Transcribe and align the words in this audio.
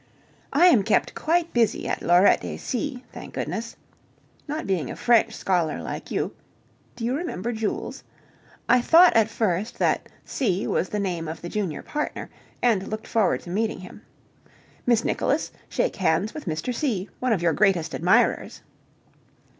I 0.51 0.65
am 0.65 0.81
kept 0.81 1.13
quite 1.13 1.53
busy 1.53 1.87
at 1.87 2.01
Laurette 2.01 2.43
et 2.43 2.57
Cie., 2.57 3.05
thank 3.13 3.35
goodness. 3.35 3.75
(Not 4.47 4.65
being 4.65 4.89
a 4.89 4.95
French 4.95 5.35
scholar 5.35 5.79
like 5.79 6.09
you 6.09 6.33
do 6.95 7.05
you 7.05 7.15
remember 7.15 7.51
Jules? 7.51 8.03
I 8.67 8.81
thought 8.81 9.15
at 9.15 9.29
first 9.29 9.77
that 9.77 10.09
Cie 10.25 10.65
was 10.65 10.89
the 10.89 10.97
name 10.99 11.27
of 11.27 11.41
the 11.43 11.49
junior 11.49 11.83
partner, 11.83 12.31
and 12.63 12.87
looked 12.87 13.05
forward 13.05 13.41
to 13.41 13.51
meeting 13.51 13.81
him. 13.81 14.01
"Miss 14.87 15.05
Nicholas, 15.05 15.51
shake 15.69 15.97
hands 15.97 16.33
with 16.33 16.45
Mr. 16.45 16.73
Cie, 16.73 17.07
one 17.19 17.31
of 17.31 17.43
your 17.43 17.53
greatest 17.53 17.93
admirers.") 17.93 18.63